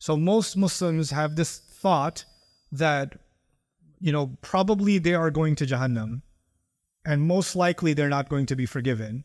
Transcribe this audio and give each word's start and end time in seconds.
So 0.00 0.16
most 0.16 0.56
Muslims 0.56 1.10
have 1.10 1.36
this 1.36 1.58
thought 1.58 2.24
that, 2.72 3.20
you 4.00 4.10
know, 4.10 4.36
probably 4.40 4.98
they 4.98 5.14
are 5.14 5.30
going 5.30 5.54
to 5.56 5.66
Jahannam 5.66 6.22
and 7.04 7.22
most 7.22 7.54
likely 7.54 7.92
they're 7.92 8.08
not 8.08 8.28
going 8.28 8.46
to 8.46 8.56
be 8.56 8.66
forgiven. 8.66 9.24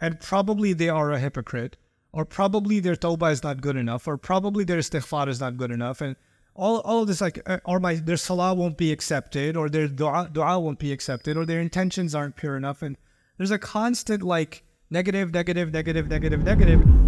And 0.00 0.20
probably 0.20 0.72
they 0.72 0.88
are 0.88 1.12
a 1.12 1.18
hypocrite, 1.18 1.76
or 2.12 2.24
probably 2.24 2.80
their 2.80 2.96
tawbah 2.96 3.32
is 3.32 3.42
not 3.42 3.60
good 3.60 3.76
enough, 3.76 4.06
or 4.06 4.18
probably 4.18 4.64
their 4.64 4.78
istighfar 4.78 5.28
is 5.28 5.40
not 5.40 5.56
good 5.56 5.70
enough. 5.70 6.00
And 6.00 6.16
all, 6.54 6.80
all 6.80 7.02
of 7.02 7.08
this, 7.08 7.20
like, 7.20 7.40
uh, 7.48 7.58
or 7.64 7.80
my, 7.80 7.94
their 7.94 8.16
salah 8.16 8.52
won't 8.54 8.76
be 8.76 8.92
accepted, 8.92 9.56
or 9.56 9.68
their 9.68 9.88
dua, 9.88 10.28
dua 10.30 10.58
won't 10.58 10.78
be 10.78 10.92
accepted, 10.92 11.36
or 11.36 11.44
their 11.46 11.60
intentions 11.60 12.14
aren't 12.14 12.36
pure 12.36 12.56
enough. 12.56 12.82
And 12.82 12.96
there's 13.38 13.52
a 13.52 13.58
constant, 13.58 14.22
like, 14.22 14.64
negative, 14.90 15.32
negative, 15.32 15.72
negative, 15.72 16.08
negative, 16.08 16.42
negative. 16.42 17.05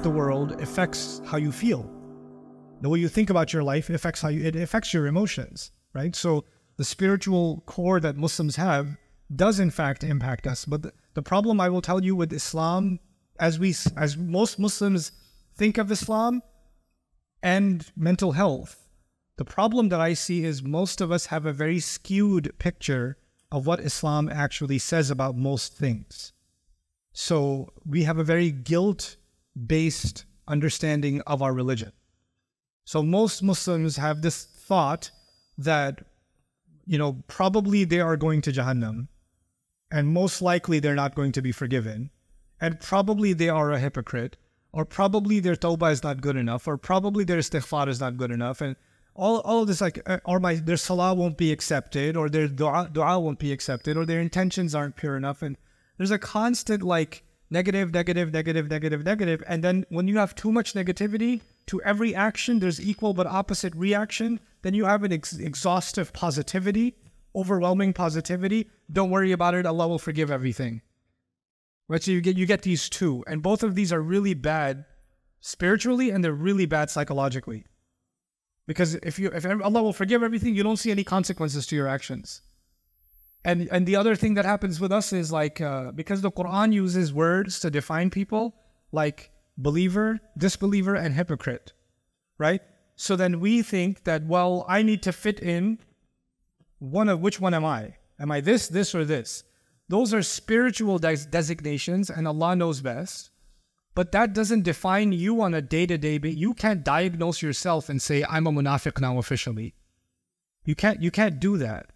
At 0.00 0.04
the 0.04 0.08
world 0.08 0.58
affects 0.62 1.20
how 1.26 1.36
you 1.36 1.52
feel. 1.52 1.86
The 2.80 2.88
way 2.88 2.98
you 3.00 3.08
think 3.08 3.28
about 3.28 3.52
your 3.52 3.62
life 3.62 3.90
affects 3.90 4.22
how 4.22 4.30
you 4.30 4.42
it 4.42 4.56
affects 4.56 4.94
your 4.94 5.06
emotions, 5.06 5.72
right? 5.92 6.16
So 6.16 6.46
the 6.78 6.84
spiritual 6.84 7.62
core 7.66 8.00
that 8.00 8.16
Muslims 8.16 8.56
have 8.56 8.96
does 9.36 9.60
in 9.60 9.70
fact 9.70 10.02
impact 10.02 10.46
us. 10.46 10.64
But 10.64 10.80
the, 10.84 10.92
the 11.12 11.20
problem 11.20 11.60
I 11.60 11.68
will 11.68 11.82
tell 11.82 12.02
you 12.02 12.16
with 12.16 12.32
Islam, 12.32 12.98
as 13.38 13.58
we 13.58 13.74
as 13.94 14.16
most 14.16 14.58
Muslims 14.58 15.12
think 15.54 15.76
of 15.76 15.90
Islam 15.90 16.40
and 17.42 17.84
mental 17.94 18.32
health, 18.32 18.86
the 19.36 19.44
problem 19.44 19.90
that 19.90 20.00
I 20.00 20.14
see 20.14 20.44
is 20.46 20.62
most 20.62 21.02
of 21.02 21.12
us 21.12 21.26
have 21.26 21.44
a 21.44 21.52
very 21.52 21.78
skewed 21.78 22.58
picture 22.58 23.18
of 23.52 23.66
what 23.66 23.80
Islam 23.80 24.30
actually 24.30 24.78
says 24.78 25.10
about 25.10 25.36
most 25.36 25.74
things. 25.74 26.32
So 27.12 27.68
we 27.84 28.04
have 28.04 28.16
a 28.16 28.24
very 28.24 28.50
guilt 28.50 29.16
based 29.66 30.24
understanding 30.48 31.20
of 31.26 31.42
our 31.42 31.52
religion. 31.52 31.92
So 32.84 33.02
most 33.02 33.42
Muslims 33.42 33.96
have 33.96 34.22
this 34.22 34.44
thought 34.44 35.10
that, 35.58 36.04
you 36.86 36.98
know, 36.98 37.22
probably 37.28 37.84
they 37.84 38.00
are 38.00 38.16
going 38.16 38.40
to 38.42 38.52
Jahannam 38.52 39.08
and 39.90 40.08
most 40.08 40.40
likely 40.40 40.78
they're 40.78 40.94
not 40.94 41.14
going 41.14 41.32
to 41.32 41.42
be 41.42 41.52
forgiven. 41.52 42.10
And 42.60 42.80
probably 42.80 43.32
they 43.32 43.48
are 43.48 43.72
a 43.72 43.78
hypocrite, 43.78 44.36
or 44.72 44.84
probably 44.84 45.40
their 45.40 45.56
tawbah 45.56 45.92
is 45.92 46.02
not 46.02 46.20
good 46.20 46.36
enough, 46.36 46.68
or 46.68 46.76
probably 46.76 47.24
their 47.24 47.38
istighfar 47.38 47.88
is 47.88 48.00
not 48.00 48.16
good 48.16 48.30
enough. 48.30 48.60
And 48.60 48.76
all, 49.14 49.40
all 49.40 49.62
of 49.62 49.68
this, 49.68 49.80
like, 49.80 50.00
uh, 50.08 50.18
or 50.24 50.38
my, 50.38 50.54
their 50.54 50.76
salah 50.76 51.14
won't 51.14 51.38
be 51.38 51.52
accepted, 51.52 52.16
or 52.16 52.28
their 52.28 52.46
dua, 52.46 52.88
dua 52.92 53.18
won't 53.18 53.38
be 53.38 53.52
accepted, 53.52 53.96
or 53.96 54.04
their 54.04 54.20
intentions 54.20 54.74
aren't 54.74 54.96
pure 54.96 55.16
enough. 55.16 55.42
And 55.42 55.56
there's 55.96 56.10
a 56.10 56.18
constant, 56.18 56.82
like, 56.82 57.24
negative, 57.50 57.92
negative, 57.92 58.32
negative, 58.32 58.70
negative, 58.70 59.04
negative. 59.04 59.42
And 59.46 59.62
then 59.62 59.84
when 59.88 60.08
you 60.08 60.18
have 60.18 60.34
too 60.34 60.52
much 60.52 60.74
negativity 60.74 61.40
to 61.66 61.82
every 61.82 62.14
action, 62.14 62.60
there's 62.60 62.80
equal 62.80 63.12
but 63.12 63.26
opposite 63.26 63.74
reaction. 63.74 64.40
Then 64.62 64.74
you 64.74 64.84
have 64.84 65.02
an 65.02 65.12
ex- 65.12 65.38
exhaustive 65.38 66.12
positivity, 66.12 66.96
overwhelming 67.34 67.92
positivity. 67.92 68.70
Don't 68.90 69.10
worry 69.10 69.32
about 69.32 69.54
it. 69.54 69.66
Allah 69.66 69.88
will 69.88 69.98
forgive 69.98 70.30
everything. 70.30 70.82
Right? 71.88 72.02
So 72.02 72.12
you 72.12 72.20
get 72.20 72.36
you 72.36 72.46
get 72.46 72.62
these 72.62 72.88
two, 72.88 73.24
and 73.26 73.42
both 73.42 73.64
of 73.64 73.74
these 73.74 73.92
are 73.92 74.00
really 74.00 74.34
bad 74.34 74.84
spiritually, 75.40 76.10
and 76.10 76.22
they're 76.22 76.32
really 76.32 76.66
bad 76.66 76.88
psychologically. 76.88 77.64
Because 78.68 78.94
if 78.94 79.18
you 79.18 79.30
if 79.32 79.44
Allah 79.44 79.82
will 79.82 79.92
forgive 79.92 80.22
everything, 80.22 80.54
you 80.54 80.62
don't 80.62 80.76
see 80.76 80.92
any 80.92 81.02
consequences 81.02 81.66
to 81.66 81.74
your 81.74 81.88
actions. 81.88 82.42
And 83.44 83.68
and 83.72 83.86
the 83.86 83.96
other 83.96 84.14
thing 84.16 84.34
that 84.34 84.44
happens 84.44 84.80
with 84.80 84.92
us 84.92 85.12
is 85.12 85.32
like 85.32 85.60
uh, 85.60 85.92
because 85.92 86.20
the 86.20 86.30
Quran 86.30 86.72
uses 86.72 87.12
words 87.12 87.60
to 87.60 87.70
define 87.70 88.10
people 88.10 88.54
like 88.92 89.30
believer, 89.56 90.20
disbeliever, 90.36 90.94
and 90.94 91.14
hypocrite, 91.14 91.72
right? 92.38 92.60
So 92.96 93.16
then 93.16 93.40
we 93.40 93.62
think 93.62 94.04
that 94.04 94.26
well, 94.26 94.66
I 94.68 94.82
need 94.82 95.02
to 95.04 95.12
fit 95.12 95.40
in 95.40 95.78
one 96.78 97.08
of 97.08 97.20
which 97.20 97.40
one 97.40 97.54
am 97.54 97.64
I? 97.64 97.96
Am 98.18 98.30
I 98.30 98.40
this, 98.40 98.68
this, 98.68 98.94
or 98.94 99.04
this? 99.04 99.44
Those 99.88 100.12
are 100.12 100.22
spiritual 100.22 100.98
des- 100.98 101.26
designations, 101.30 102.10
and 102.10 102.28
Allah 102.28 102.54
knows 102.54 102.80
best. 102.80 103.30
But 103.94 104.12
that 104.12 104.34
doesn't 104.34 104.62
define 104.62 105.12
you 105.12 105.42
on 105.42 105.52
a 105.54 105.62
day 105.62 105.86
to 105.86 105.98
day 105.98 106.18
basis. 106.18 106.38
You 106.38 106.54
can't 106.54 106.84
diagnose 106.84 107.42
yourself 107.42 107.88
and 107.88 108.00
say, 108.00 108.24
I'm 108.28 108.46
a 108.46 108.52
munafiq 108.52 109.00
now 109.00 109.18
officially. 109.18 109.74
You 110.64 110.74
can't, 110.74 111.02
you 111.02 111.10
can't 111.10 111.40
do 111.40 111.56
that. 111.58 111.90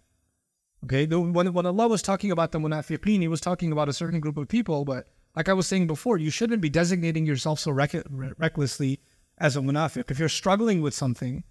Okay, 0.83 1.07
when, 1.07 1.53
when 1.53 1.65
Allah 1.65 1.87
was 1.87 2.01
talking 2.01 2.31
about 2.31 2.51
the 2.51 2.59
munafiqeen, 2.59 3.21
He 3.21 3.27
was 3.27 3.41
talking 3.41 3.71
about 3.71 3.89
a 3.89 3.93
certain 3.93 4.19
group 4.19 4.37
of 4.37 4.47
people, 4.47 4.85
but 4.85 5.07
like 5.35 5.49
I 5.49 5.53
was 5.53 5.67
saying 5.67 5.87
before, 5.87 6.17
you 6.17 6.29
shouldn't 6.29 6.61
be 6.61 6.69
designating 6.69 7.25
yourself 7.25 7.59
so 7.59 7.71
rec- 7.71 8.05
recklessly 8.09 8.99
as 9.37 9.57
a 9.57 9.61
munafiq. 9.61 10.11
If 10.11 10.19
you're 10.19 10.29
struggling 10.29 10.81
with 10.81 10.93
something, 10.93 11.43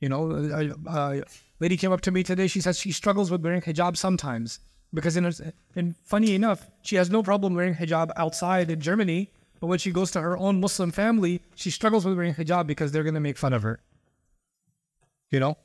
you 0.00 0.08
know, 0.08 0.30
a, 0.32 0.90
a 0.90 1.22
lady 1.60 1.76
came 1.76 1.92
up 1.92 2.00
to 2.02 2.10
me 2.10 2.22
today, 2.22 2.46
she 2.46 2.60
says 2.60 2.78
she 2.78 2.92
struggles 2.92 3.30
with 3.30 3.42
wearing 3.42 3.62
hijab 3.62 3.96
sometimes 3.96 4.58
because 4.92 5.16
in, 5.16 5.32
in 5.74 5.94
funny 6.04 6.34
enough, 6.34 6.70
she 6.82 6.96
has 6.96 7.10
no 7.10 7.22
problem 7.22 7.54
wearing 7.54 7.74
hijab 7.74 8.10
outside 8.16 8.70
in 8.70 8.80
Germany, 8.80 9.32
but 9.60 9.68
when 9.68 9.78
she 9.78 9.90
goes 9.90 10.10
to 10.12 10.20
her 10.20 10.36
own 10.36 10.60
Muslim 10.60 10.90
family, 10.90 11.42
she 11.54 11.70
struggles 11.70 12.04
with 12.04 12.16
wearing 12.16 12.34
hijab 12.34 12.66
because 12.66 12.92
they're 12.92 13.04
gonna 13.04 13.20
make 13.20 13.38
fun 13.38 13.52
of 13.52 13.62
her. 13.62 13.80
You 15.30 15.40
know, 15.40 15.56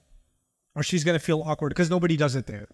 or 0.75 0.83
she's 0.83 1.03
gonna 1.03 1.19
feel 1.19 1.41
awkward 1.41 1.69
because 1.69 1.89
nobody 1.89 2.15
does 2.15 2.35
it 2.35 2.47
there. 2.47 2.67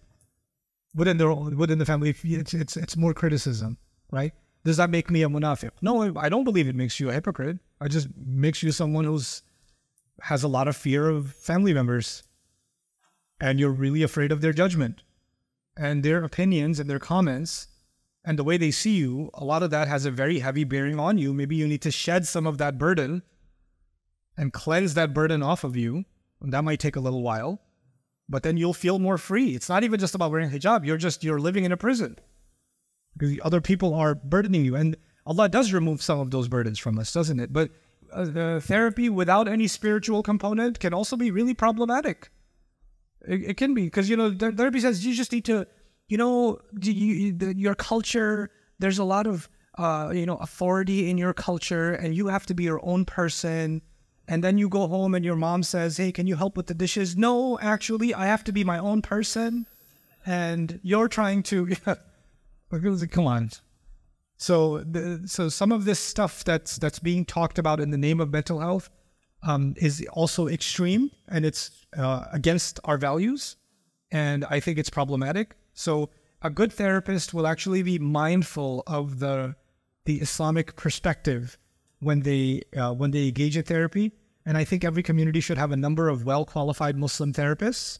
Within 0.96 1.18
their 1.18 1.30
own, 1.30 1.56
within 1.56 1.78
the 1.78 1.84
family, 1.84 2.10
it's 2.10 2.54
it's 2.54 2.76
it's 2.76 2.96
more 2.96 3.14
criticism, 3.14 3.78
right? 4.10 4.32
Does 4.64 4.78
that 4.78 4.90
make 4.90 5.10
me 5.10 5.22
a 5.22 5.28
munafiq? 5.28 5.70
No, 5.80 6.12
I 6.16 6.28
don't 6.28 6.44
believe 6.44 6.66
it 6.66 6.74
makes 6.74 6.98
you 6.98 7.10
a 7.10 7.12
hypocrite. 7.12 7.58
It 7.80 7.90
just 7.90 8.08
makes 8.16 8.62
you 8.62 8.72
someone 8.72 9.04
who's 9.04 9.42
has 10.22 10.42
a 10.42 10.48
lot 10.48 10.66
of 10.66 10.76
fear 10.76 11.08
of 11.08 11.32
family 11.32 11.74
members, 11.74 12.24
and 13.40 13.60
you're 13.60 13.70
really 13.70 14.02
afraid 14.02 14.32
of 14.32 14.40
their 14.40 14.54
judgment 14.54 15.02
and 15.76 16.02
their 16.02 16.24
opinions 16.24 16.80
and 16.80 16.88
their 16.88 16.98
comments 16.98 17.68
and 18.26 18.36
the 18.36 18.44
way 18.44 18.56
they 18.56 18.72
see 18.72 18.96
you, 18.96 19.30
a 19.34 19.44
lot 19.44 19.62
of 19.62 19.70
that 19.70 19.86
has 19.86 20.04
a 20.04 20.10
very 20.10 20.40
heavy 20.40 20.64
bearing 20.64 20.98
on 20.98 21.16
you. 21.16 21.32
Maybe 21.32 21.54
you 21.54 21.68
need 21.68 21.82
to 21.82 21.92
shed 21.92 22.26
some 22.26 22.44
of 22.44 22.58
that 22.58 22.76
burden 22.76 23.22
and 24.36 24.52
cleanse 24.52 24.94
that 24.94 25.14
burden 25.14 25.44
off 25.44 25.62
of 25.62 25.76
you. 25.76 26.04
And 26.40 26.52
that 26.52 26.64
might 26.64 26.80
take 26.80 26.96
a 26.96 27.00
little 27.00 27.22
while, 27.22 27.60
but 28.28 28.42
then 28.42 28.56
you'll 28.56 28.74
feel 28.74 28.98
more 28.98 29.18
free. 29.18 29.54
It's 29.54 29.68
not 29.68 29.84
even 29.84 30.00
just 30.00 30.14
about 30.14 30.30
wearing 30.30 30.50
hijab. 30.50 30.84
You're 30.84 30.96
just, 30.96 31.22
you're 31.22 31.40
living 31.40 31.64
in 31.64 31.72
a 31.72 31.76
prison 31.76 32.18
because 33.16 33.38
other 33.42 33.60
people 33.60 33.94
are 33.94 34.14
burdening 34.14 34.64
you. 34.64 34.76
And 34.76 34.96
Allah 35.26 35.48
does 35.48 35.72
remove 35.72 36.02
some 36.02 36.20
of 36.20 36.30
those 36.30 36.48
burdens 36.48 36.78
from 36.78 36.98
us, 36.98 37.12
doesn't 37.12 37.40
it? 37.40 37.52
But 37.52 37.70
uh, 38.12 38.60
therapy 38.60 39.08
without 39.08 39.48
any 39.48 39.66
spiritual 39.66 40.22
component 40.22 40.80
can 40.80 40.94
also 40.94 41.16
be 41.16 41.30
really 41.30 41.54
problematic. 41.54 42.30
It, 43.26 43.50
it 43.50 43.56
can 43.56 43.74
be 43.74 43.84
because 43.84 44.08
you 44.08 44.16
know 44.16 44.34
therapy 44.34 44.80
says 44.80 45.04
you 45.04 45.14
just 45.14 45.32
need 45.32 45.44
to, 45.46 45.66
you 46.08 46.16
know, 46.16 46.60
you, 46.80 47.32
the, 47.32 47.56
your 47.56 47.74
culture. 47.74 48.50
There's 48.78 48.98
a 48.98 49.04
lot 49.04 49.26
of 49.26 49.48
uh, 49.78 50.12
you 50.14 50.26
know 50.26 50.36
authority 50.36 51.10
in 51.10 51.18
your 51.18 51.32
culture, 51.32 51.92
and 51.92 52.14
you 52.14 52.28
have 52.28 52.46
to 52.46 52.54
be 52.54 52.64
your 52.64 52.84
own 52.84 53.04
person. 53.04 53.82
And 54.28 54.42
then 54.42 54.58
you 54.58 54.68
go 54.68 54.88
home 54.88 55.14
and 55.14 55.24
your 55.24 55.36
mom 55.36 55.62
says, 55.62 55.96
"Hey, 55.98 56.12
can 56.12 56.26
you 56.26 56.36
help 56.36 56.56
with 56.56 56.66
the 56.66 56.74
dishes?" 56.74 57.16
No, 57.16 57.58
actually, 57.60 58.12
I 58.12 58.26
have 58.26 58.44
to 58.44 58.52
be 58.52 58.64
my 58.64 58.78
own 58.78 59.02
person. 59.02 59.66
And 60.24 60.80
you're 60.82 61.08
trying 61.08 61.44
to, 61.44 61.76
come 63.10 63.26
on. 63.26 63.50
So, 64.36 64.78
the, 64.78 65.22
so 65.26 65.48
some 65.48 65.70
of 65.72 65.84
this 65.84 66.00
stuff 66.00 66.44
that's 66.44 66.76
that's 66.76 66.98
being 66.98 67.24
talked 67.24 67.58
about 67.58 67.80
in 67.80 67.90
the 67.90 67.98
name 67.98 68.20
of 68.20 68.32
mental 68.32 68.60
health 68.60 68.90
um, 69.42 69.74
is 69.76 70.04
also 70.12 70.48
extreme 70.48 71.10
and 71.28 71.46
it's 71.46 71.86
uh, 71.96 72.24
against 72.32 72.80
our 72.84 72.98
values. 72.98 73.56
And 74.10 74.44
I 74.50 74.60
think 74.60 74.78
it's 74.78 74.90
problematic. 74.90 75.56
So 75.74 76.10
a 76.42 76.50
good 76.50 76.72
therapist 76.72 77.32
will 77.32 77.46
actually 77.46 77.82
be 77.82 77.98
mindful 77.98 78.82
of 78.86 79.20
the 79.20 79.54
the 80.04 80.20
Islamic 80.20 80.76
perspective 80.76 81.58
when 82.00 82.20
they 82.20 82.62
uh, 82.76 82.92
when 82.92 83.10
they 83.10 83.28
engage 83.28 83.56
in 83.56 83.64
therapy. 83.64 84.12
And 84.44 84.56
I 84.56 84.64
think 84.64 84.84
every 84.84 85.02
community 85.02 85.40
should 85.40 85.58
have 85.58 85.72
a 85.72 85.76
number 85.76 86.08
of 86.08 86.24
well 86.24 86.44
qualified 86.44 86.96
Muslim 86.96 87.32
therapists. 87.32 87.98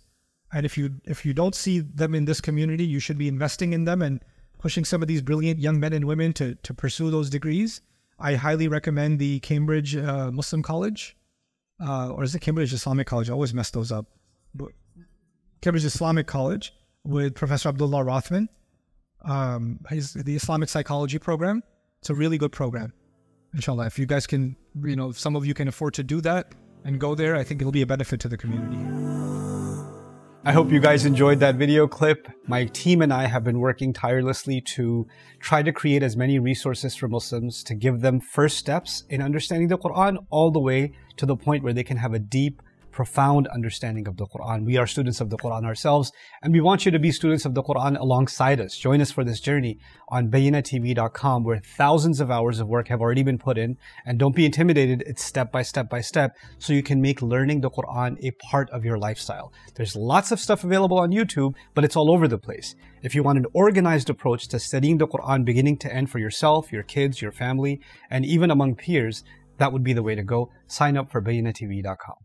And 0.53 0.65
if 0.65 0.79
you 0.79 0.95
if 1.05 1.27
you 1.27 1.35
don't 1.35 1.55
see 1.55 1.81
them 1.81 2.15
in 2.15 2.25
this 2.25 2.41
community, 2.41 2.85
you 2.85 3.01
should 3.01 3.19
be 3.19 3.29
investing 3.29 3.73
in 3.73 3.85
them 3.85 4.03
and 4.03 4.25
pushing 4.59 4.85
some 4.85 5.03
of 5.03 5.09
these 5.09 5.23
brilliant 5.23 5.59
young 5.61 5.81
men 5.81 5.93
and 5.93 6.05
women 6.05 6.33
to 6.35 6.55
to 6.55 6.75
pursue 6.75 7.11
those 7.11 7.31
degrees. 7.31 7.81
I 8.19 8.35
highly 8.35 8.69
recommend 8.69 9.19
the 9.19 9.41
Cambridge 9.41 9.95
uh, 9.97 10.31
Muslim 10.31 10.63
College 10.63 11.17
uh, 11.81 12.11
or 12.11 12.25
is 12.25 12.35
it 12.35 12.41
Cambridge 12.41 12.73
Islamic 12.73 13.07
College? 13.07 13.29
I 13.29 13.33
always 13.33 13.53
mess 13.53 13.71
those 13.71 13.93
up. 13.93 14.07
But 14.55 14.71
Cambridge 15.61 15.85
Islamic 15.85 16.27
College 16.27 16.75
with 17.05 17.35
Professor 17.35 17.69
Abdullah 17.69 18.05
Rothman. 18.05 18.49
Um, 19.25 19.81
he's 19.91 20.13
the 20.13 20.37
Islamic 20.37 20.69
Psychology 20.69 21.19
program. 21.19 21.63
It's 22.01 22.11
a 22.11 22.15
really 22.15 22.39
good 22.39 22.53
program. 22.53 22.93
Inshallah, 23.57 23.87
if 23.87 23.99
you 23.99 24.05
guys 24.05 24.27
can, 24.27 24.55
you 24.85 24.97
know, 24.97 25.09
if 25.09 25.19
some 25.19 25.35
of 25.35 25.47
you 25.47 25.55
can 25.55 25.67
afford 25.67 25.95
to 25.95 26.03
do 26.03 26.21
that 26.21 26.53
and 26.85 27.01
go 27.01 27.15
there. 27.15 27.35
I 27.35 27.43
think 27.43 27.61
it'll 27.61 27.73
be 27.73 27.83
a 27.83 27.87
benefit 27.87 28.21
to 28.21 28.29
the 28.29 28.37
community. 28.37 28.77
I 30.45 30.53
hope 30.53 30.71
you 30.71 30.79
guys 30.79 31.07
enjoyed 31.07 31.41
that 31.41 31.57
video 31.57 31.89
clip. 31.89 32.29
My 32.47 32.67
team 32.67 33.01
and 33.03 33.13
I 33.13 33.27
have 33.27 33.43
been 33.43 33.59
working 33.59 33.95
tirelessly 33.95 34.61
to 34.77 35.09
try 35.41 35.63
to 35.63 35.73
create 35.73 36.05
as 36.05 36.17
many 36.17 36.39
resources 36.39 36.95
for 36.95 37.09
Muslims 37.09 37.65
to 37.65 37.75
give 37.75 38.03
them 38.03 38.21
first 38.21 38.59
steps 38.59 39.05
in 39.09 39.23
understanding 39.23 39.69
the 39.69 39.79
Quran 39.79 40.19
all 40.31 40.51
the 40.51 40.61
way 40.61 40.93
to 41.17 41.27
the 41.27 41.35
point 41.35 41.65
where 41.65 41.73
they 41.73 41.83
can 41.83 41.97
have 41.97 42.13
a 42.13 42.21
deep 42.21 42.63
profound 42.97 43.47
understanding 43.49 44.09
of 44.09 44.17
the 44.17 44.27
Quran. 44.27 44.65
We 44.65 44.79
are 44.79 44.87
students 44.87 45.21
of 45.21 45.29
the 45.29 45.37
Quran 45.37 45.67
ourselves, 45.67 46.13
and 46.43 46.51
we 46.51 46.63
want 46.63 46.87
you 46.87 46.91
to 46.93 46.99
be 46.99 47.13
students 47.13 47.45
of 47.45 47.53
the 47.55 47.63
Quran 47.63 48.01
alongside 48.01 48.59
us. 48.59 48.75
Join 48.75 49.03
us 49.03 49.13
for 49.13 49.23
this 49.23 49.39
journey 49.39 49.79
on 50.09 50.31
BayyinahTV.com, 50.31 51.45
where 51.45 51.61
thousands 51.77 52.23
of 52.23 52.31
hours 52.31 52.59
of 52.59 52.69
work 52.69 52.89
have 52.89 53.03
already 53.03 53.23
been 53.23 53.37
put 53.37 53.59
in. 53.59 53.77
And 54.07 54.19
don't 54.19 54.35
be 54.35 54.47
intimidated, 54.47 55.05
it's 55.07 55.23
step 55.23 55.53
by 55.53 55.61
step 55.61 55.91
by 55.91 56.01
step, 56.01 56.39
so 56.59 56.73
you 56.73 56.83
can 56.83 57.03
make 57.03 57.21
learning 57.21 57.61
the 57.61 57.71
Quran 57.71 58.17
a 58.25 58.31
part 58.51 58.71
of 58.71 58.83
your 58.83 58.97
lifestyle. 58.97 59.53
There's 59.75 59.95
lots 59.95 60.33
of 60.33 60.41
stuff 60.41 60.65
available 60.65 60.99
on 60.99 61.11
YouTube, 61.11 61.55
but 61.75 61.85
it's 61.85 61.97
all 61.97 62.11
over 62.11 62.27
the 62.27 62.39
place. 62.39 62.75
If 63.03 63.15
you 63.15 63.23
want 63.23 63.37
an 63.37 63.47
organized 63.53 64.09
approach 64.09 64.49
to 64.49 64.59
studying 64.59 64.97
the 64.97 65.07
Quran 65.07 65.45
beginning 65.45 65.77
to 65.81 65.95
end 65.95 66.09
for 66.09 66.19
yourself, 66.19 66.73
your 66.73 66.83
kids, 66.83 67.21
your 67.21 67.33
family, 67.33 67.79
and 68.09 68.25
even 68.25 68.51
among 68.51 68.77
peers, 68.77 69.23
that 69.59 69.71
would 69.71 69.85
be 69.85 69.93
the 69.93 70.03
way 70.03 70.15
to 70.15 70.23
go. 70.23 70.51
Sign 70.67 70.97
up 70.97 71.11
for 71.11 71.21
BayyinahTV.com. 71.21 72.17